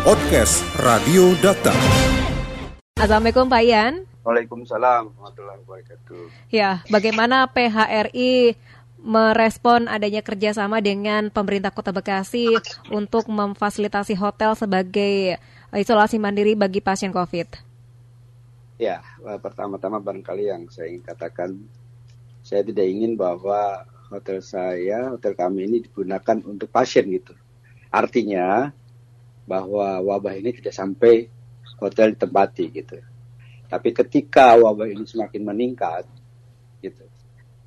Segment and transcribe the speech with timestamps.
[0.00, 1.76] Podcast Radio Data.
[2.96, 4.08] Assalamualaikum Pak Ian.
[4.24, 6.24] Waalaikumsalam warahmatullahi wabarakatuh.
[6.48, 8.56] Ya, bagaimana PHRI
[8.96, 12.48] merespon adanya kerjasama dengan pemerintah Kota Bekasi
[12.88, 15.36] untuk memfasilitasi hotel sebagai
[15.68, 17.60] isolasi mandiri bagi pasien COVID?
[18.80, 21.60] Ya, pertama-tama barangkali yang saya ingin katakan,
[22.40, 27.36] saya tidak ingin bahwa hotel saya, hotel kami ini digunakan untuk pasien gitu.
[27.92, 28.72] Artinya
[29.48, 31.28] bahwa wabah ini tidak sampai
[31.80, 32.98] hotel ditempati gitu.
[33.70, 36.04] Tapi ketika wabah ini semakin meningkat,
[36.82, 37.06] gitu,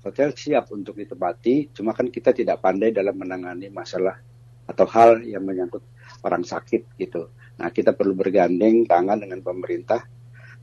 [0.00, 4.16] hotel siap untuk ditempati, cuma kan kita tidak pandai dalam menangani masalah
[4.64, 5.82] atau hal yang menyangkut
[6.24, 7.28] orang sakit gitu.
[7.60, 10.00] Nah, kita perlu bergandeng tangan dengan pemerintah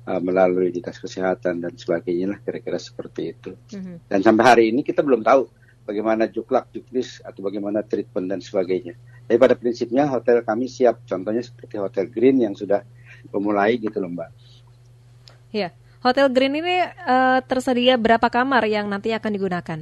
[0.08, 3.52] uh, melalui dinas kesehatan dan sebagainya lah kira-kira seperti itu.
[3.54, 4.10] Mm-hmm.
[4.10, 5.46] Dan sampai hari ini kita belum tahu
[5.86, 8.98] bagaimana juklak, juknis atau bagaimana treatment dan sebagainya.
[9.28, 12.80] Tapi pada prinsipnya hotel kami siap, contohnya seperti Hotel Green yang sudah
[13.36, 14.30] memulai gitu loh Mbak.
[15.52, 19.80] Ya, Hotel Green ini uh, tersedia berapa kamar yang nanti akan digunakan?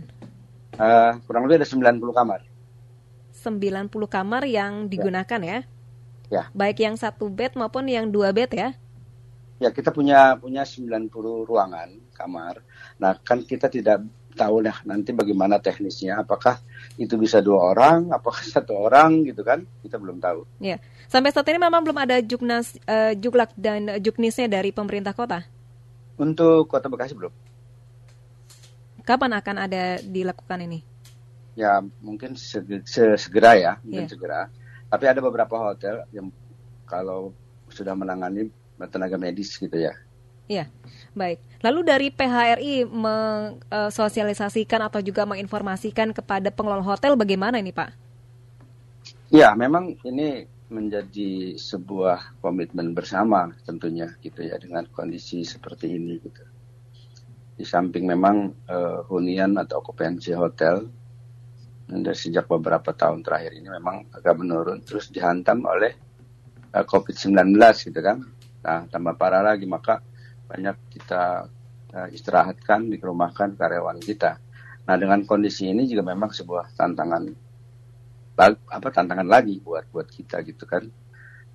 [0.75, 2.42] Uh, kurang lebih ada 90 kamar.
[3.38, 5.59] 90 kamar yang digunakan ya?
[6.33, 6.44] Ya.
[6.58, 8.73] Baik yang satu bed maupun yang dua bed ya?
[9.61, 11.14] Ya, kita punya punya 90
[11.45, 12.66] ruangan kamar.
[12.98, 14.02] Nah, kan kita tidak
[14.36, 16.19] tahu lah nanti bagaimana teknisnya.
[16.22, 16.59] Apakah
[17.00, 19.64] itu bisa dua orang, apakah satu orang gitu kan?
[19.81, 20.44] Kita belum tahu.
[20.59, 20.77] Ya.
[21.08, 25.47] Sampai saat ini memang belum ada juknas, uh, juklak dan juknisnya dari pemerintah kota?
[26.19, 27.31] Untuk Kota Bekasi belum.
[29.05, 30.80] Kapan akan ada dilakukan ini?
[31.55, 34.11] Ya mungkin segera ya, mungkin yeah.
[34.11, 34.42] segera.
[34.92, 36.33] Tapi ada beberapa hotel yang
[36.89, 37.31] kalau
[37.70, 38.49] sudah menangani
[38.92, 39.94] tenaga medis gitu ya.
[40.45, 40.70] Iya,
[41.16, 41.39] baik.
[41.63, 47.89] Lalu dari PHRI mensosialisasikan atau juga menginformasikan kepada pengelola hotel bagaimana ini Pak?
[49.33, 56.43] Ya, memang ini menjadi sebuah komitmen bersama tentunya gitu ya dengan kondisi seperti ini gitu.
[57.55, 60.92] Di samping memang uh, hunian atau okupansi hotel
[61.86, 65.93] dari sejak beberapa tahun terakhir ini memang agak menurun terus dihantam oleh
[66.73, 67.55] uh, COVID-19
[67.86, 68.25] gitu kan.
[68.65, 70.02] Nah, tambah parah lagi maka
[70.45, 71.50] banyak kita
[71.94, 74.38] uh, istirahatkan, dikerumahkan karyawan kita.
[74.86, 77.23] Nah, dengan kondisi ini juga memang sebuah tantangan
[78.67, 80.86] apa tantangan lagi buat buat kita gitu kan.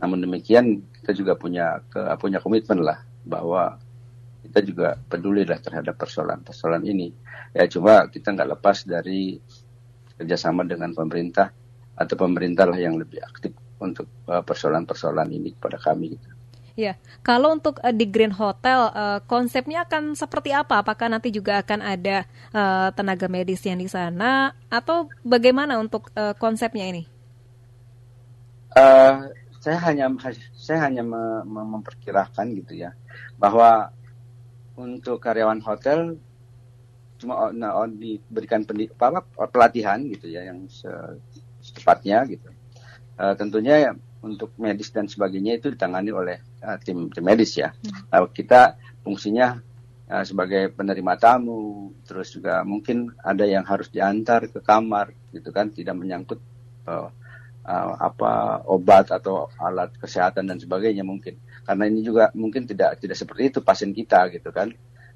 [0.00, 3.77] Namun demikian kita juga punya ke, punya komitmen lah bahwa
[4.41, 7.12] kita juga peduli lah terhadap persoalan-persoalan ini.
[7.53, 9.37] Ya cuma kita nggak lepas dari
[10.17, 11.53] kerjasama dengan pemerintah
[12.00, 16.40] atau pemerintah lah yang lebih aktif untuk uh, persoalan-persoalan ini kepada kami gitu.
[16.78, 20.81] Ya, kalau untuk uh, di Green Hotel uh, konsepnya akan seperti apa?
[20.81, 26.32] Apakah nanti juga akan ada uh, tenaga medis yang di sana atau bagaimana untuk uh,
[26.38, 27.03] konsepnya ini?
[28.70, 29.26] Uh,
[29.60, 30.06] saya hanya
[30.56, 32.94] saya hanya me, me, memperkirakan gitu ya
[33.37, 33.92] bahwa
[34.78, 36.16] untuk karyawan hotel
[37.20, 39.20] cuma nah, oh, diberikan apa,
[39.52, 40.64] pelatihan gitu ya yang
[41.60, 42.48] secepatnya gitu.
[43.20, 47.72] Uh, tentunya untuk medis dan sebagainya itu ditangani oleh uh, tim tim medis ya.
[47.72, 48.25] Hmm.
[48.25, 49.60] Uh, kita fungsinya
[50.12, 55.72] uh, sebagai penerima tamu, terus juga mungkin ada yang harus diantar ke kamar gitu kan,
[55.72, 56.41] tidak menyangkut
[56.84, 57.08] uh,
[57.64, 61.41] uh, apa obat atau alat kesehatan dan sebagainya mungkin.
[61.64, 64.69] Karena ini juga mungkin tidak tidak seperti itu pasien kita gitu kan.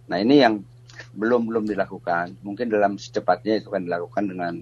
[0.08, 0.64] Nah ini yang
[1.12, 2.40] belum belum dilakukan.
[2.40, 4.54] Mungkin dalam secepatnya itu akan dilakukan dengan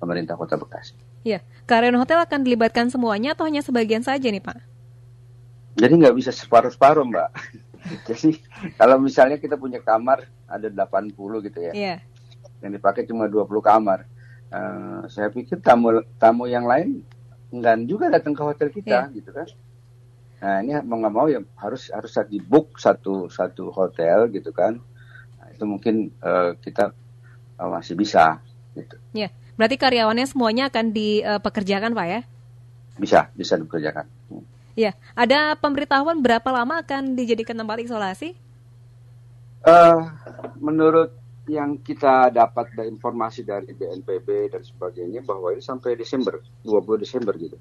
[0.00, 1.05] pemerintah Kota Bekasi.
[1.26, 4.62] Iya, karyawan hotel akan dilibatkan semuanya atau hanya sebagian saja nih Pak?
[5.74, 7.30] Jadi nggak bisa separuh-separuh Mbak.
[8.06, 8.38] Jadi
[8.78, 11.10] kalau misalnya kita punya kamar ada 80
[11.50, 11.72] gitu ya.
[11.74, 11.94] Iya.
[12.62, 14.06] Yang dipakai cuma 20 kamar.
[14.46, 17.02] Uh, saya pikir tamu tamu yang lain
[17.50, 19.10] enggak juga datang ke hotel kita yeah.
[19.10, 19.50] gitu kan.
[20.38, 24.78] Nah ini mau nggak mau ya harus harus di book satu satu hotel gitu kan.
[25.42, 26.94] Nah, itu mungkin uh, kita
[27.58, 28.38] uh, masih bisa
[28.78, 28.94] gitu.
[29.10, 29.34] Iya.
[29.56, 32.20] Berarti karyawannya semuanya akan dipekerjakan, Pak ya?
[33.00, 34.04] Bisa, bisa dipekerjakan.
[34.76, 38.36] Iya, ada pemberitahuan berapa lama akan dijadikan tempat isolasi?
[39.64, 40.12] Uh,
[40.60, 41.16] menurut
[41.48, 47.32] yang kita dapat dari informasi dari BNPB dan sebagainya bahwa ini sampai Desember, 20 Desember
[47.40, 47.56] gitu.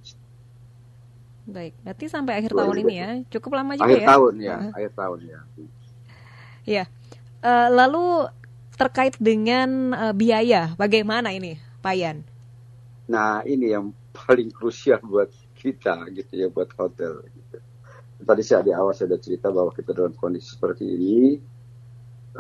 [1.46, 4.08] Baik, berarti sampai akhir tahun ini ya, cukup lama juga akhir ya?
[4.10, 4.72] Tahun, ya uh.
[4.76, 5.40] Akhir tahun ya.
[6.66, 6.84] Iya.
[7.46, 8.06] Uh, lalu
[8.76, 11.62] terkait dengan uh, biaya, bagaimana ini?
[11.86, 12.26] Payan?
[13.14, 17.22] Nah ini yang paling krusial buat kita gitu ya buat hotel.
[17.30, 17.58] Gitu.
[18.26, 21.38] Tadi saya di awal saya sudah cerita bahwa kita dalam kondisi seperti ini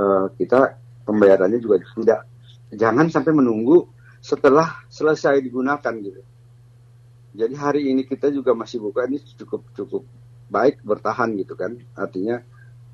[0.01, 2.25] uh, kita pembayarannya juga tidak
[2.73, 3.85] jangan sampai menunggu
[4.17, 6.25] setelah selesai digunakan gitu.
[7.35, 10.01] Jadi hari ini kita juga masih buka ini cukup cukup
[10.49, 11.77] baik bertahan gitu kan.
[11.93, 12.41] Artinya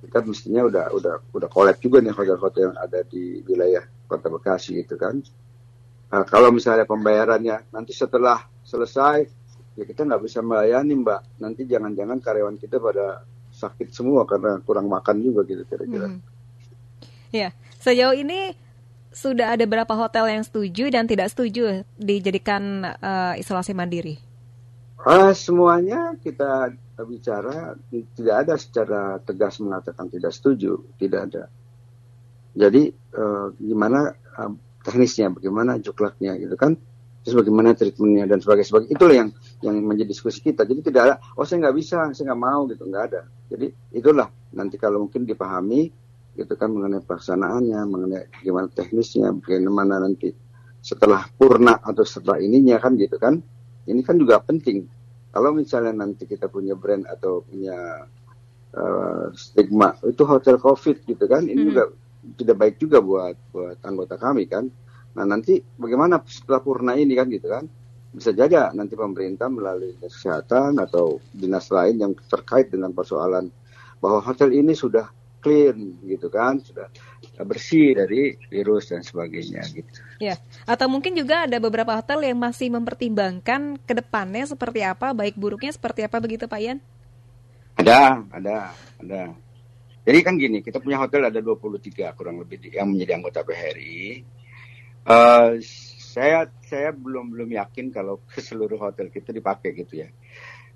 [0.01, 4.81] kita mestinya udah udah udah kolab juga nih hotel-hotel yang ada di wilayah Kota Bekasi
[4.81, 5.21] gitu kan.
[6.11, 9.23] Nah, kalau misalnya pembayarannya nanti setelah selesai
[9.79, 11.39] ya kita nggak bisa melayani mbak.
[11.39, 16.11] Nanti jangan-jangan karyawan kita pada sakit semua karena kurang makan juga gitu kira-kira.
[16.11, 16.19] Hmm.
[17.31, 18.51] Ya, sejauh ini
[19.11, 24.19] sudah ada berapa hotel yang setuju dan tidak setuju dijadikan uh, isolasi mandiri?
[25.01, 26.75] Uh, semuanya kita
[27.07, 31.43] bicara tidak ada secara tegas mengatakan tidak setuju, tidak ada.
[32.51, 34.51] Jadi uh, gimana uh,
[34.81, 36.77] teknisnya, bagaimana juklaknya gitu kan,
[37.21, 38.91] terus bagaimana treatmentnya dan sebagainya, sebagainya.
[38.97, 39.29] Itulah yang
[39.61, 40.65] yang menjadi diskusi kita.
[40.65, 43.21] Jadi tidak ada, oh saya nggak bisa, saya nggak mau gitu, nggak ada.
[43.49, 45.93] Jadi itulah nanti kalau mungkin dipahami
[46.33, 50.33] gitu kan mengenai pelaksanaannya, mengenai gimana teknisnya, bagaimana nanti
[50.81, 53.37] setelah purna atau setelah ininya kan gitu kan.
[53.85, 54.85] Ini kan juga penting.
[55.31, 58.03] Kalau misalnya nanti kita punya brand atau punya
[58.75, 61.69] uh, stigma itu hotel covid gitu kan, ini hmm.
[61.71, 61.83] juga
[62.37, 64.69] tidak baik juga buat buat anggota kami kan.
[65.17, 67.65] Nah nanti bagaimana setelah purna ini kan gitu kan?
[68.11, 73.47] Bisa jadi nanti pemerintah melalui kesehatan atau dinas lain yang terkait dengan persoalan
[74.03, 75.07] bahwa hotel ini sudah
[75.41, 76.87] clean gitu kan sudah
[77.41, 79.99] bersih dari virus dan sebagainya gitu.
[80.21, 80.37] Ya,
[80.69, 85.73] atau mungkin juga ada beberapa hotel yang masih mempertimbangkan ke depannya seperti apa, baik buruknya
[85.73, 86.77] seperti apa begitu Pak Ian?
[87.81, 88.57] Ada, ada,
[89.01, 89.21] ada.
[90.01, 94.25] Jadi kan gini, kita punya hotel ada 23 kurang lebih yang menjadi anggota PHRI.
[95.01, 95.61] Uh, eh,
[96.11, 100.09] saya saya belum belum yakin kalau ke seluruh hotel kita dipakai gitu ya.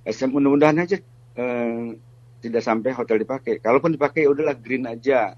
[0.05, 1.01] Eh, mudah-mudahan aja
[1.41, 1.93] uh,
[2.41, 3.57] tidak sampai hotel dipakai.
[3.57, 5.33] Kalaupun dipakai ya udahlah green aja.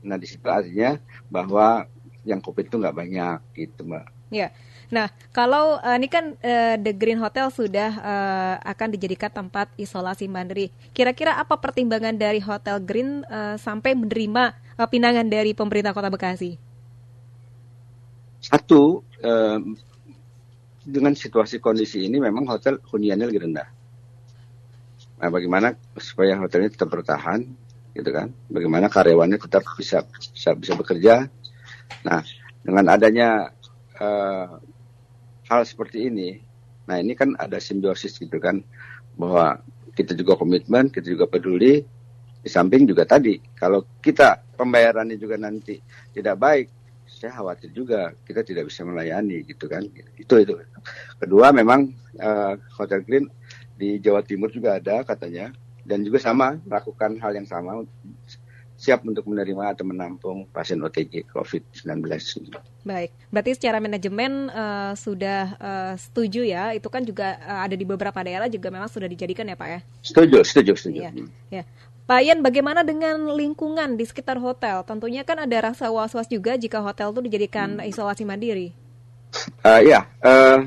[0.00, 0.96] Nah di situ artinya
[1.28, 1.84] bahwa
[2.26, 4.10] yang covid itu nggak banyak gitu mbak.
[4.34, 4.50] Ya.
[4.86, 10.26] Nah, kalau uh, ini kan uh, The Green Hotel sudah uh, akan dijadikan tempat isolasi
[10.30, 10.70] mandiri.
[10.94, 16.58] Kira-kira apa pertimbangan dari Hotel Green uh, sampai menerima uh, pinangan dari pemerintah Kota Bekasi?
[18.42, 19.58] Satu, uh,
[20.86, 23.68] dengan situasi kondisi ini memang hotel huniannya lebih rendah.
[25.18, 27.42] Nah, bagaimana supaya hotelnya tetap bertahan,
[27.90, 28.30] gitu kan?
[28.46, 31.26] Bagaimana karyawannya tetap bisa bisa, bisa bekerja.
[32.06, 32.22] Nah,
[32.62, 33.50] dengan adanya
[33.98, 34.58] uh,
[35.46, 36.38] hal seperti ini,
[36.86, 38.62] nah ini kan ada simbiosis gitu kan,
[39.18, 39.60] bahwa
[39.96, 41.82] kita juga komitmen, kita juga peduli.
[42.46, 45.82] Di samping juga tadi, kalau kita pembayarannya juga nanti
[46.14, 46.66] tidak baik,
[47.16, 49.82] saya khawatir juga kita tidak bisa melayani gitu kan.
[50.14, 50.54] Itu itu.
[51.18, 51.90] Kedua memang
[52.22, 53.26] uh, Hotel Green
[53.74, 55.50] di Jawa Timur juga ada katanya
[55.86, 57.82] dan juga sama melakukan hal yang sama
[58.86, 62.06] siap untuk menerima atau menampung pasien OTG COVID-19.
[62.86, 66.70] Baik, berarti secara manajemen uh, sudah uh, setuju ya?
[66.70, 69.80] Itu kan juga uh, ada di beberapa daerah juga memang sudah dijadikan ya Pak ya?
[70.06, 71.00] Setuju, setuju, setuju.
[71.02, 71.10] Ya,
[71.50, 71.62] ya.
[72.06, 74.86] Pak Ian, bagaimana dengan lingkungan di sekitar hotel?
[74.86, 77.90] Tentunya kan ada rasa was-was juga jika hotel itu dijadikan hmm.
[77.90, 78.70] isolasi mandiri.
[79.66, 80.62] Uh, ya, uh,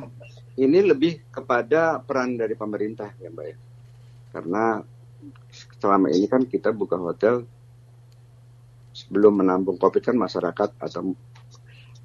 [0.60, 3.58] ini lebih kepada peran dari pemerintah ya mbak ya
[4.30, 4.84] karena
[5.80, 7.48] selama ini kan kita buka hotel
[9.06, 11.16] sebelum menampung covid kan masyarakat atau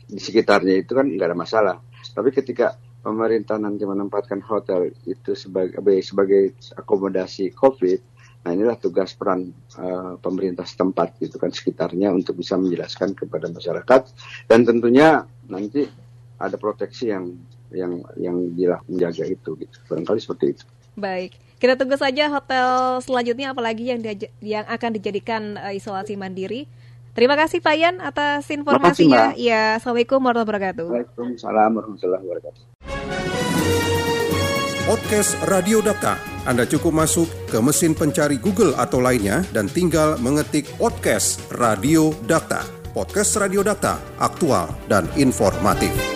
[0.05, 1.77] di sekitarnya itu kan nggak ada masalah.
[2.15, 8.01] Tapi ketika pemerintah nanti menempatkan hotel itu sebagai sebagai akomodasi covid
[8.45, 14.03] nah inilah tugas peran uh, pemerintah setempat gitu kan sekitarnya untuk bisa menjelaskan kepada masyarakat.
[14.45, 15.89] Dan tentunya nanti
[16.37, 17.33] ada proteksi yang
[17.73, 19.77] yang yang dia menjaga itu gitu.
[19.89, 20.65] Barangkali seperti itu.
[20.93, 24.05] Baik kita tunggu saja hotel selanjutnya apalagi yang
[24.45, 26.69] yang akan dijadikan uh, isolasi mandiri
[27.15, 29.33] terima kasih Pak Yan atas informasinya.
[29.33, 30.87] Kasih, ya assalamualaikum warahmatullahi wabarakatuh.
[30.91, 32.63] Waalaikumsalam warahmatullahi wabarakatuh.
[34.85, 36.21] Podcast Radio Data.
[36.45, 42.61] Anda cukup masuk ke mesin pencari Google atau lainnya dan tinggal mengetik podcast Radio Data.
[42.93, 46.14] Podcast Radio Data, aktual dan informatif.